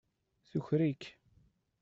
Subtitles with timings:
[0.49, 1.03] Tuker-ik.